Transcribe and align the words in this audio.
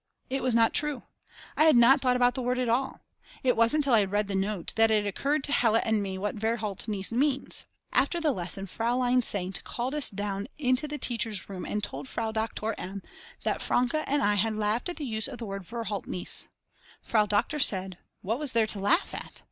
It 0.31 0.41
was 0.41 0.55
not 0.55 0.73
true. 0.73 1.03
I 1.55 1.65
had 1.65 1.75
not 1.75 2.01
thought 2.01 2.15
about 2.15 2.33
the 2.33 2.41
word 2.41 2.57
at 2.57 2.67
all. 2.67 3.01
It 3.43 3.55
wasn't 3.55 3.83
till 3.83 3.93
I 3.93 3.99
had 3.99 4.09
read 4.11 4.27
the 4.27 4.33
note 4.33 4.73
that 4.75 4.89
it 4.89 5.05
occurred 5.05 5.43
to 5.43 5.51
Hella 5.51 5.79
and 5.85 6.01
me 6.01 6.17
what 6.17 6.33
Verhaltnis 6.35 7.11
means. 7.11 7.65
After 7.93 8.19
the 8.19 8.31
lesson 8.31 8.65
Fraulein 8.65 9.21
St. 9.21 9.63
called 9.63 9.93
us 9.93 10.09
down 10.09 10.47
into 10.57 10.87
the 10.87 10.97
teachers' 10.97 11.47
room 11.49 11.65
and 11.65 11.83
told 11.83 12.07
Frau 12.07 12.31
Doktor 12.31 12.73
M. 12.79 13.03
that 13.43 13.61
Franke 13.61 13.95
and 14.07 14.23
I 14.23 14.33
had 14.33 14.55
laughed 14.55 14.89
at 14.89 14.95
the 14.97 15.05
use 15.05 15.27
of 15.27 15.37
the 15.37 15.45
word 15.45 15.61
"Verhaltnis." 15.65 16.47
Frau 17.03 17.27
Doktor 17.27 17.59
said: 17.59 17.99
What 18.23 18.39
was 18.39 18.53
there 18.53 18.65
to 18.65 18.79
laugh 18.79 19.13
at? 19.13 19.39